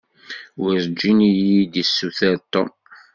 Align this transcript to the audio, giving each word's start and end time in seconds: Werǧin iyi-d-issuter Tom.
Werǧin 0.61 1.19
iyi-d-issuter 1.29 2.35
Tom. 2.51 2.69